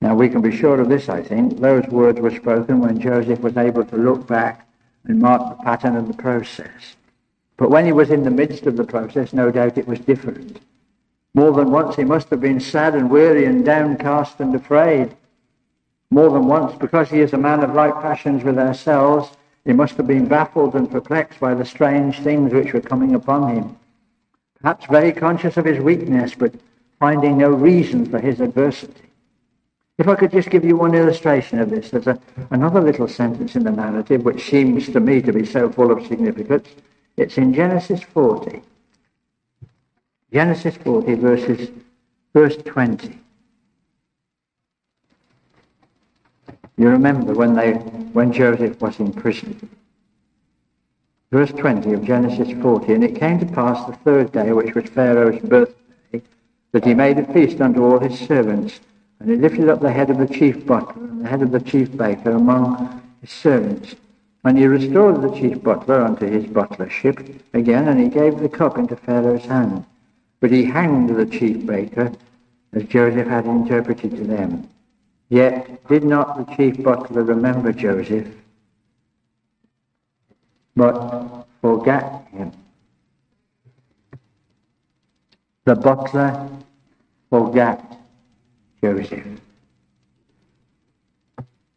[0.00, 1.60] Now we can be sure of this, I think.
[1.60, 4.66] Those words were spoken when Joseph was able to look back
[5.04, 6.96] and mark the pattern of the process.
[7.58, 10.60] But when he was in the midst of the process, no doubt it was different.
[11.36, 15.14] More than once he must have been sad and weary and downcast and afraid.
[16.10, 19.98] More than once, because he is a man of like passions with ourselves, he must
[19.98, 23.76] have been baffled and perplexed by the strange things which were coming upon him.
[24.62, 26.54] Perhaps very conscious of his weakness, but
[26.98, 29.10] finding no reason for his adversity.
[29.98, 32.18] If I could just give you one illustration of this, there's a,
[32.50, 36.06] another little sentence in the narrative which seems to me to be so full of
[36.06, 36.68] significance.
[37.18, 38.62] It's in Genesis 40.
[40.36, 41.70] Genesis 40, verses,
[42.34, 43.18] verse 20.
[46.76, 47.72] You remember when they
[48.12, 49.70] when Joseph was in prison.
[51.32, 54.84] Verse 20 of Genesis 40, and it came to pass the third day, which was
[54.90, 56.20] Pharaoh's birthday,
[56.72, 58.80] that he made a feast unto all his servants,
[59.20, 61.60] and he lifted up the head of the chief butler and the head of the
[61.60, 63.94] chief baker among his servants.
[64.44, 68.76] And he restored the chief butler unto his butlership again, and he gave the cup
[68.76, 69.86] into Pharaoh's hand.
[70.40, 72.12] But he hanged the chief baker,
[72.72, 74.68] as Joseph had interpreted to them.
[75.28, 78.28] Yet did not the chief butler remember Joseph,
[80.76, 82.52] but forgot him.
[85.64, 86.48] The butler
[87.28, 87.98] forgot
[88.80, 89.26] Joseph.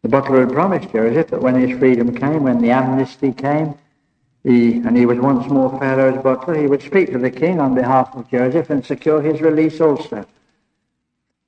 [0.03, 3.75] The butler had promised Joseph that when his freedom came, when the amnesty came,
[4.43, 7.75] he, and he was once more Pharaoh's butler, he would speak to the king on
[7.75, 10.25] behalf of Joseph and secure his release also.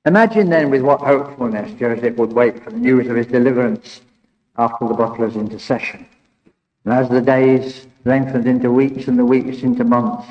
[0.04, 4.00] Imagine then with what hopefulness Joseph would wait for the news of his deliverance
[4.58, 6.06] after the butler's intercession.
[6.84, 10.28] And as the days lengthened into weeks and the weeks into months,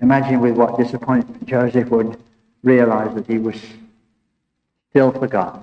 [0.00, 2.16] imagine with what disappointment Joseph would
[2.62, 3.56] realize that he was
[4.90, 5.62] still forgotten.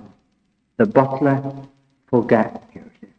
[0.76, 1.42] The butler
[2.06, 3.14] forgot Joseph.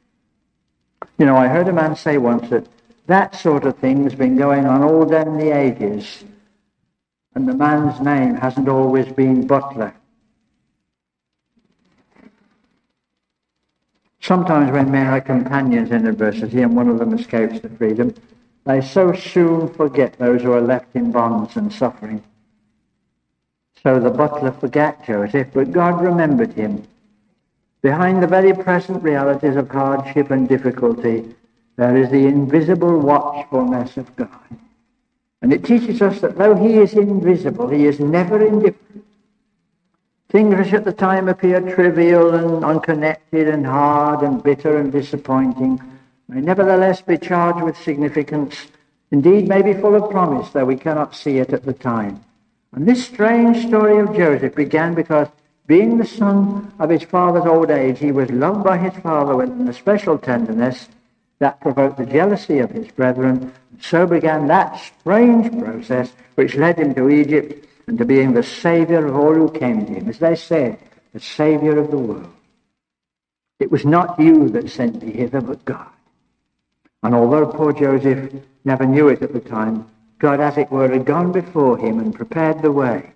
[1.17, 2.65] You know, I heard a man say once that
[3.10, 6.24] that sort of thing's been going on all down the ages
[7.36, 9.93] and the man's name hasn't always been Butler.
[14.19, 18.14] Sometimes when men are companions in adversity and one of them escapes to freedom,
[18.66, 22.22] they so soon forget those who are left in bonds and suffering.
[23.82, 26.84] So the butler forgot Joseph, but God remembered him.
[27.82, 31.34] Behind the very present realities of hardship and difficulty,
[31.80, 34.30] there is the invisible watchfulness of God.
[35.41, 39.05] And it teaches us that though he is invisible, he is never indifferent.
[40.27, 45.82] Things which at the time appear trivial and unconnected and hard and bitter and disappointing
[46.27, 48.67] may nevertheless be charged with significance,
[49.11, 52.21] indeed may be full of promise, though we cannot see it at the time.
[52.73, 55.30] And this strange story of Joseph began because
[55.69, 59.51] Being the son of his father's old age, he was loved by his father with
[59.51, 60.89] an especial tenderness
[61.40, 63.54] that provoked the jealousy of his brethren.
[63.82, 69.06] So began that strange process which led him to Egypt and to being the Saviour
[69.06, 70.10] of all who came to him.
[70.10, 70.78] As they said,
[71.14, 72.34] the Saviour of the world.
[73.60, 75.88] It was not you that sent me hither, but God.
[77.04, 78.34] And although poor Joseph
[78.66, 82.14] never knew it at the time, God, as it were, had gone before him and
[82.14, 83.14] prepared the way.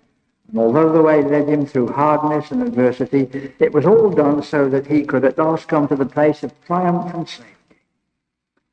[0.48, 4.68] And although the way led him through hardness and adversity, it was all done so
[4.70, 7.53] that he could at last come to the place of triumph and safety.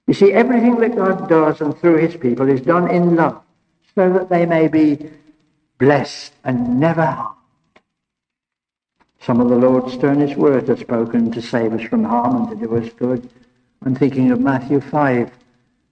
[0.08, 3.42] You see, everything that God does and through his people is done in love,
[3.96, 5.10] so that they may be
[5.78, 7.38] blessed and never harmed.
[9.22, 12.68] Some of the Lord's sternest words are spoken to save us from harm and to
[12.68, 13.30] do us good.
[13.86, 15.32] I'm thinking of Matthew 5,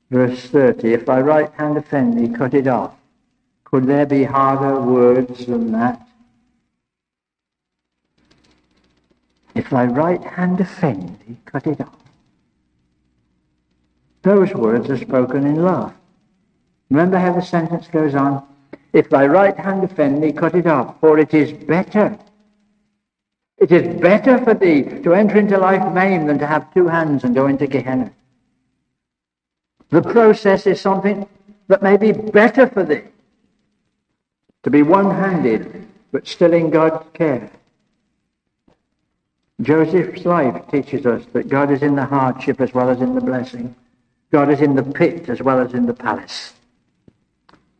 [0.09, 0.93] verse 30.
[0.93, 2.95] If thy right hand offend thee, cut it off.
[3.65, 6.07] Could there be harder words than that?
[9.53, 11.98] If thy right hand offend thee, cut it off.
[14.29, 15.91] Those words are spoken in love.
[16.91, 18.45] Remember how the sentence goes on?
[18.93, 22.15] If thy right hand offend thee, cut it off, for it is better.
[23.57, 27.23] It is better for thee to enter into life maimed than to have two hands
[27.23, 28.11] and go into Gehenna.
[29.89, 31.27] The process is something
[31.67, 33.05] that may be better for thee.
[34.61, 37.49] To be one-handed, but still in God's care.
[39.59, 43.21] Joseph's life teaches us that God is in the hardship as well as in the
[43.21, 43.75] blessing.
[44.31, 46.53] God is in the pit as well as in the palace.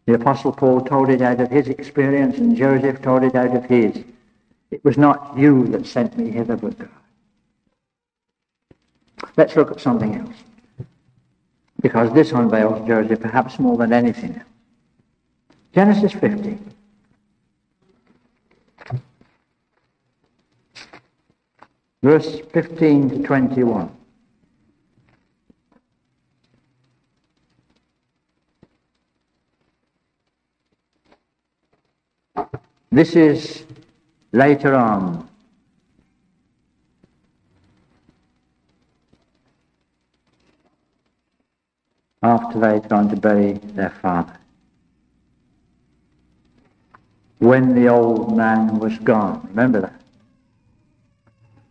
[0.05, 3.65] The Apostle Paul told it out of his experience, and Joseph told it out of
[3.65, 4.03] his.
[4.71, 6.89] It was not you that sent me hither, but God.
[9.37, 10.35] Let's look at something else.
[11.81, 14.43] Because this unveils Joseph perhaps more than anything else.
[15.73, 16.57] Genesis 50.
[22.01, 23.98] Verse 15 to 21.
[32.91, 33.65] This is
[34.31, 35.27] later on.
[42.21, 44.37] After they'd gone to bury their father.
[47.37, 49.47] When the old man was gone.
[49.49, 50.01] Remember that.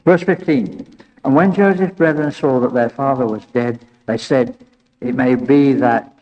[0.05, 0.87] Verse 15.
[1.25, 4.57] And when Joseph's brethren saw that their father was dead, they said,
[5.03, 6.18] It may be that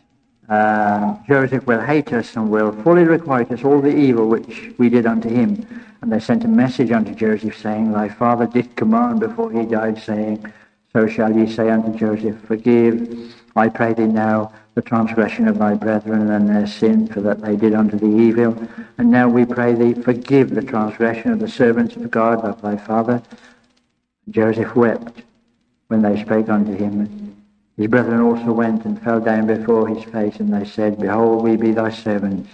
[0.49, 4.89] uh, Joseph will hate us and will fully requite us all the evil which we
[4.89, 5.65] did unto him.
[6.01, 10.01] And they sent a message unto Joseph, saying, Thy father did command before he died,
[10.01, 10.53] saying,
[10.93, 15.73] So shall ye say unto Joseph, Forgive, I pray thee now, the transgression of thy
[15.73, 18.55] brethren and their sin, for that they did unto thee evil.
[18.99, 22.77] And now we pray thee, forgive the transgression of the servants of God, of thy
[22.77, 23.21] father.
[24.29, 25.23] Joseph wept
[25.87, 27.26] when they spake unto him.
[27.77, 31.55] His brethren also went and fell down before his face, and they said, Behold, we
[31.55, 32.49] be thy servants.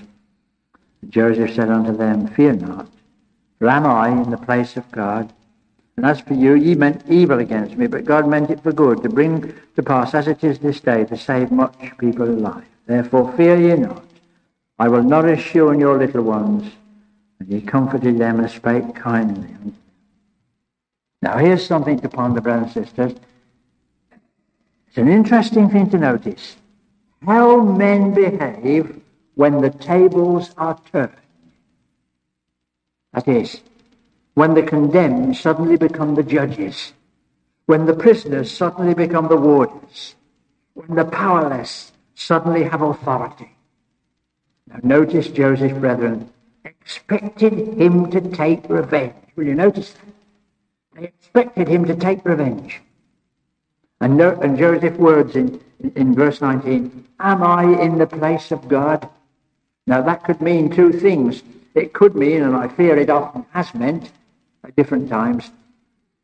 [1.09, 2.89] Joseph said unto them, Fear not,
[3.57, 5.31] for am I in the place of God?
[5.95, 9.01] And as for you, ye meant evil against me, but God meant it for good,
[9.03, 12.65] to bring to pass as it is this day, to save much people alive.
[12.85, 14.03] Therefore fear ye not.
[14.79, 16.69] I will nourish you and your little ones.
[17.39, 19.55] And he comforted them and spake kindly.
[21.21, 23.13] Now here's something to ponder, brothers and sisters.
[24.93, 26.55] It's an interesting thing to notice.
[27.25, 29.01] How men behave
[29.33, 31.17] when the tables are turned.
[33.11, 33.61] That is,
[34.35, 36.93] when the condemned suddenly become the judges,
[37.65, 40.13] when the prisoners suddenly become the warders,
[40.75, 43.49] when the powerless suddenly have authority.
[44.67, 46.29] Now notice Joseph's brethren
[46.65, 49.15] expected him to take revenge.
[49.35, 51.01] Will you notice that?
[51.01, 52.82] They expected him to take revenge.
[54.03, 55.61] And, no, and Joseph's words in,
[55.95, 59.07] in verse 19, Am I in the place of God?
[59.87, 61.41] Now that could mean two things.
[61.73, 64.11] It could mean, and I fear it often has meant
[64.65, 65.51] at different times,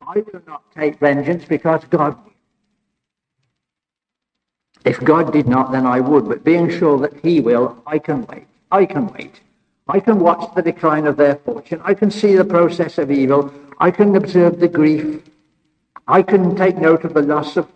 [0.05, 2.17] I will not take vengeance because God.
[4.83, 6.27] If God did not, then I would.
[6.27, 8.47] But being sure that He will, I can wait.
[8.73, 9.39] I can wait.
[9.87, 11.79] I can watch the decline of their fortune.
[11.85, 13.53] I can see the process of evil.
[13.79, 15.21] I can observe the grief.
[16.09, 17.71] I can take note of the loss of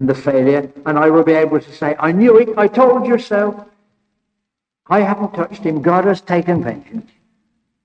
[0.00, 3.06] and the failure, and I will be able to say, I knew it, I told
[3.06, 3.68] you so.
[4.86, 5.82] I haven't touched him.
[5.82, 7.10] God has taken vengeance.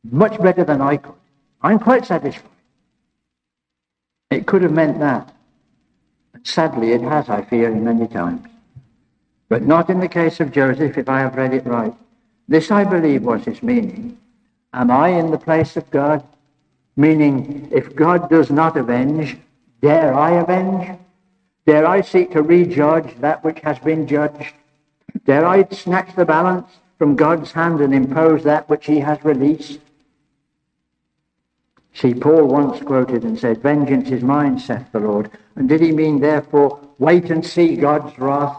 [0.09, 1.13] Much better than I could.
[1.61, 2.49] I'm quite satisfied.
[4.31, 5.33] It could have meant that.
[6.43, 8.47] Sadly, it has, I fear, many times.
[9.49, 11.93] But not in the case of Joseph, if I have read it right.
[12.47, 14.17] This, I believe, was his meaning.
[14.73, 16.23] Am I in the place of God?
[16.95, 19.37] Meaning, if God does not avenge,
[19.81, 20.99] dare I avenge?
[21.65, 24.53] Dare I seek to rejudge that which has been judged?
[25.25, 29.79] Dare I snatch the balance from God's hand and impose that which he has released?
[31.93, 35.31] See, Paul once quoted and said, Vengeance is mine, saith the Lord.
[35.55, 38.55] And did he mean, therefore, wait and see God's wrath?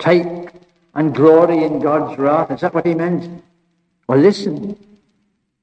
[0.00, 0.50] Take
[0.94, 2.50] and glory in God's wrath?
[2.50, 3.44] Is that what he meant?
[4.08, 4.76] Well, listen.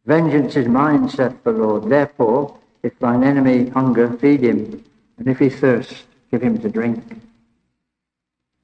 [0.06, 1.89] Vengeance is mine, saith the Lord.
[1.89, 4.84] Therefore, if thine enemy hunger, feed him.
[5.17, 7.03] And if he thirst, give him to drink.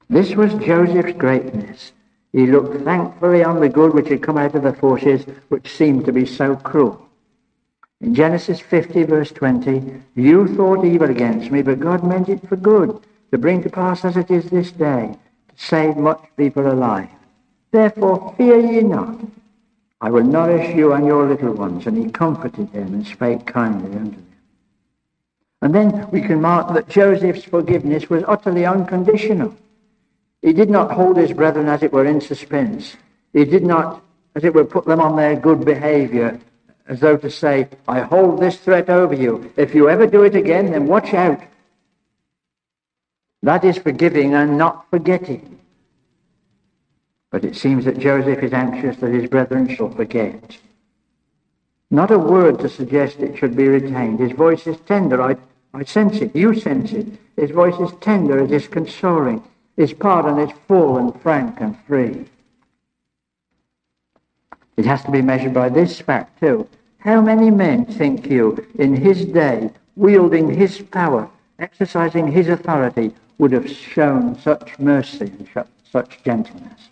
[0.08, 1.92] This was Joseph's greatness.
[2.32, 6.04] He looked thankfully on the good which had come out of the forces which seemed
[6.06, 7.00] to be so cruel.
[8.00, 12.56] In Genesis 50, verse 20, you thought evil against me, but God meant it for
[12.56, 13.00] good,
[13.30, 15.16] to bring to pass as it is this day,
[15.48, 17.08] to save much people alive.
[17.70, 19.20] Therefore fear ye not.
[20.04, 21.86] I will nourish you and your little ones.
[21.86, 24.26] And he comforted them and spake kindly unto them.
[25.62, 29.56] And then we can mark that Joseph's forgiveness was utterly unconditional.
[30.42, 32.96] He did not hold his brethren, as it were, in suspense.
[33.32, 36.38] He did not, as it were, put them on their good behavior,
[36.86, 39.50] as though to say, I hold this threat over you.
[39.56, 41.40] If you ever do it again, then watch out.
[43.42, 45.53] That is forgiving and not forgetting.
[47.34, 50.56] But it seems that Joseph is anxious that his brethren shall forget.
[51.90, 54.20] Not a word to suggest it should be retained.
[54.20, 55.20] His voice is tender.
[55.20, 55.36] I,
[55.74, 56.36] I sense it.
[56.36, 57.08] You sense it.
[57.34, 58.38] His voice is tender.
[58.38, 59.42] It is consoling.
[59.76, 62.26] His pardon is full and frank and free.
[64.76, 66.68] It has to be measured by this fact, too.
[66.98, 71.28] How many men, think you, in his day, wielding his power,
[71.58, 76.90] exercising his authority, would have shown such mercy and such gentleness?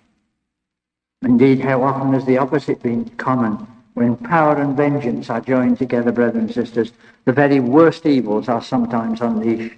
[1.23, 3.67] Indeed, how often has the opposite been common?
[3.95, 6.93] When power and vengeance are joined together, brethren and sisters,
[7.25, 9.77] the very worst evils are sometimes unleashed.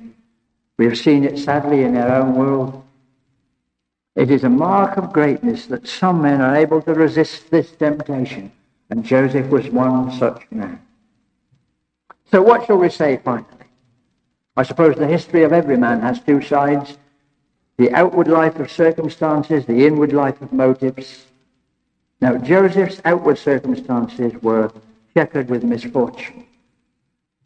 [0.78, 2.82] We have seen it sadly in our own world.
[4.16, 8.50] It is a mark of greatness that some men are able to resist this temptation,
[8.90, 10.80] and Joseph was one such man.
[12.30, 13.48] So, what shall we say finally?
[14.56, 16.96] I suppose the history of every man has two sides
[17.76, 21.26] the outward life of circumstances, the inward life of motives.
[22.24, 24.72] Now, Joseph's outward circumstances were
[25.12, 26.46] checkered with misfortune.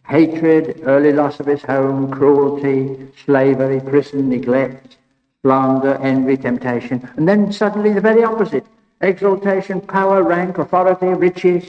[0.06, 4.96] Hatred, early loss of his home, cruelty, slavery, prison, neglect,
[5.42, 7.10] slander, envy, temptation.
[7.16, 8.64] And then suddenly the very opposite
[9.00, 11.64] exaltation, power, rank, authority, riches.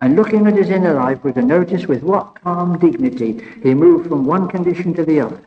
[0.00, 4.08] And looking at his inner life, we can notice with what calm dignity he moved
[4.10, 5.40] from one condition to the other.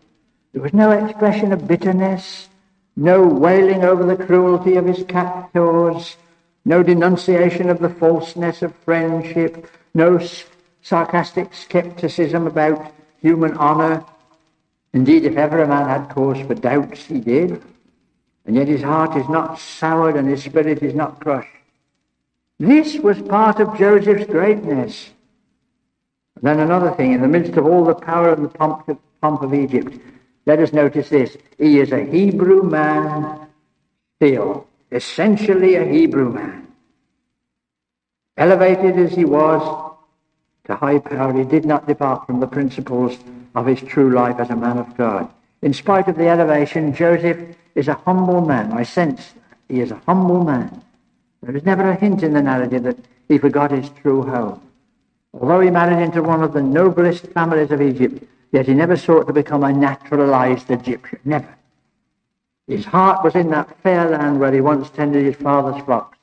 [0.52, 2.50] There was no expression of bitterness,
[2.98, 6.18] no wailing over the cruelty of his captors,
[6.66, 10.20] no denunciation of the falseness of friendship, no
[10.82, 14.03] sarcastic skepticism about human honor.
[14.93, 17.61] Indeed, if ever a man had cause for doubts, he did.
[18.45, 21.49] And yet his heart is not soured and his spirit is not crushed.
[22.59, 25.09] This was part of Joseph's greatness.
[26.36, 29.41] And then another thing, in the midst of all the power and the pomp pomp
[29.41, 29.97] of Egypt,
[30.45, 31.38] let us notice this.
[31.57, 33.47] He is a Hebrew man
[34.18, 36.68] still, essentially a Hebrew man.
[38.38, 39.91] Elevated as he was
[40.66, 43.18] to high power, he did not depart from the principles
[43.56, 45.30] of his true life as a man of God.
[45.62, 48.72] In spite of the elevation, Joseph is a humble man.
[48.72, 49.34] I sense
[49.68, 50.82] he is a humble man.
[51.41, 54.62] There is never a hint in the narrative that he forgot his true home.
[55.34, 59.28] Although he married into one of the noblest families of Egypt, yet he never sought
[59.28, 61.20] to become a naturalized Egyptian.
[61.26, 61.56] Never.
[62.68, 66.18] His heart was in that fair land where he once tended his father's flocks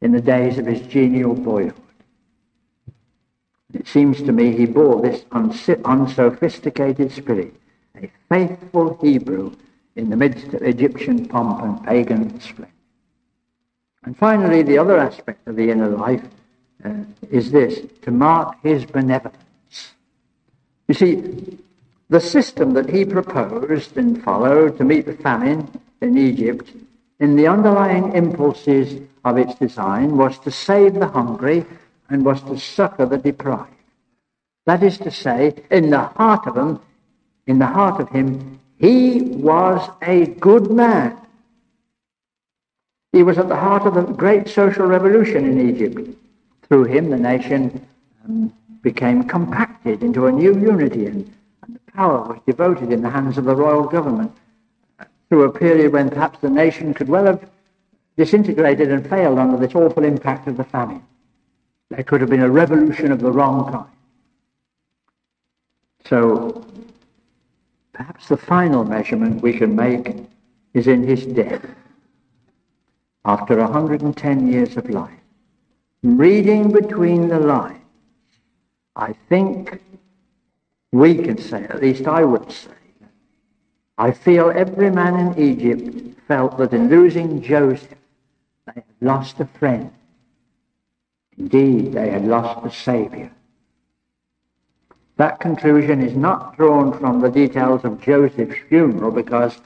[0.00, 1.74] in the days of his genial boyhood.
[3.72, 7.54] It seems to me he bore this unsophisticated spirit,
[8.00, 9.54] a faithful Hebrew
[9.96, 12.72] in the midst of Egyptian pomp and pagan splendor.
[14.04, 16.22] And finally, the other aspect of the inner life
[16.84, 16.92] uh,
[17.30, 19.94] is this to mark his benevolence.
[20.86, 21.58] You see,
[22.08, 25.68] the system that he proposed and followed to meet the famine
[26.06, 26.70] in Egypt,
[27.20, 31.66] in the underlying impulses of its design, was to save the hungry
[32.08, 33.72] and was to succor the deprived.
[34.66, 36.80] That is to say, in the heart of him,
[37.46, 41.16] in the heart of him, he was a good man.
[43.12, 46.16] He was at the heart of the great social revolution in Egypt.
[46.68, 47.86] Through him, the nation
[48.24, 48.52] um,
[48.82, 51.32] became compacted into a new unity, and,
[51.62, 54.32] and the power was devoted in the hands of the royal government
[55.28, 57.48] through a period when perhaps the nation could well have
[58.16, 61.02] disintegrated and failed under this awful impact of the famine.
[61.90, 63.90] There could have been a revolution of the wrong kind.
[66.04, 66.64] So
[67.92, 70.16] perhaps the final measurement we can make
[70.74, 71.64] is in his death.
[73.24, 75.10] After 110 years of life,
[76.02, 77.80] reading between the lines,
[78.94, 79.82] I think
[80.92, 82.70] we can say, at least I would say,
[83.98, 87.94] I feel every man in Egypt felt that in losing Joseph,
[88.66, 89.90] they had lost a friend.
[91.38, 93.30] Indeed, they had lost a Saviour.
[95.16, 99.58] That conclusion is not drawn from the details of Joseph's funeral because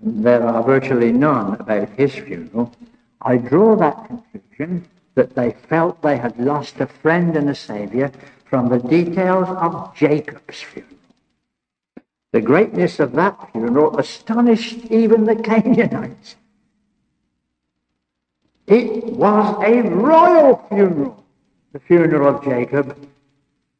[0.00, 2.72] there are virtually none about his funeral.
[3.20, 8.12] I draw that conclusion that they felt they had lost a friend and a Saviour
[8.44, 11.01] from the details of Jacob's funeral.
[12.32, 16.36] The greatness of that funeral astonished even the Canaanites.
[18.66, 21.24] It was a royal funeral,
[21.72, 22.96] the funeral of Jacob,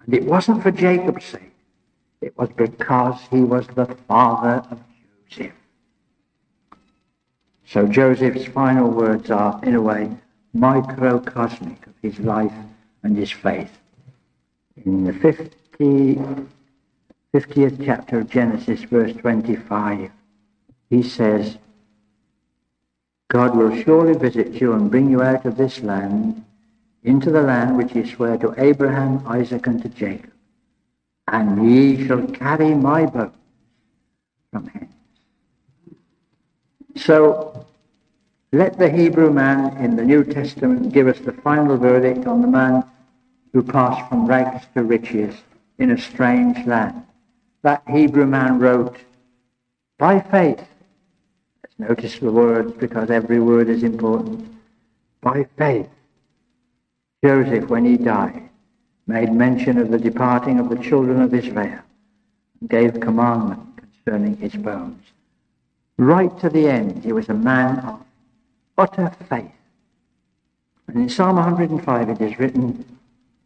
[0.04, 1.54] and it wasn't for Jacob's sake.
[2.20, 4.80] It was because he was the father of
[5.28, 5.52] Joseph.
[7.64, 10.10] So Joseph's final words are, in a way,
[10.52, 12.52] microcosmic of his life
[13.02, 13.78] and his faith.
[14.84, 16.20] In the 50,
[17.34, 20.10] 50th chapter of Genesis, verse 25,
[20.90, 21.56] he says,
[23.28, 26.44] God will surely visit you and bring you out of this land
[27.02, 30.30] into the land which he sware to Abraham, Isaac, and to Jacob.
[31.28, 33.32] And ye shall carry my bones
[34.52, 34.92] from hence.
[36.96, 37.64] So
[38.52, 42.48] let the Hebrew man in the New Testament give us the final verdict on the
[42.48, 42.84] man
[43.54, 45.34] who passed from rags to riches
[45.78, 47.06] in a strange land.
[47.62, 48.96] That Hebrew man wrote,
[49.98, 50.58] by faith,
[51.62, 54.48] let's notice the words because every word is important.
[55.20, 55.88] By faith,
[57.24, 58.48] Joseph, when he died,
[59.06, 61.78] made mention of the departing of the children of Israel
[62.60, 65.02] and gave commandment concerning his bones.
[65.98, 68.00] Right to the end, he was a man of
[68.76, 69.52] utter faith.
[70.88, 72.98] And in Psalm 105 it is written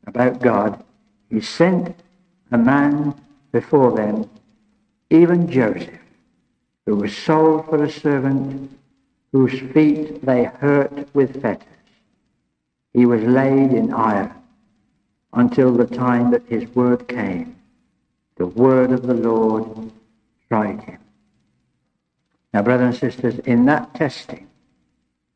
[0.07, 0.83] about God,
[1.29, 1.95] He sent
[2.51, 3.15] a man
[3.61, 4.29] before them,
[5.09, 6.05] even Joseph,
[6.85, 8.71] who was sold for a servant,
[9.33, 11.67] whose feet they hurt with fetters.
[12.93, 14.35] He was laid in iron
[15.33, 17.57] until the time that his word came.
[18.37, 19.91] The word of the Lord
[20.51, 20.99] tried him.
[22.53, 24.47] Now, brothers and sisters, in that testing,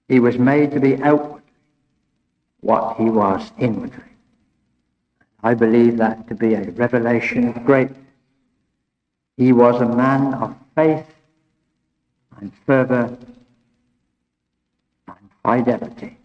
[0.09, 1.41] he was made to be outwardly
[2.61, 4.11] what he was inwardly.
[5.43, 8.10] I believe that to be a revelation of greatness.
[9.41, 11.09] He was a man of faith
[12.39, 13.19] and fervor
[15.09, 16.20] and fidelity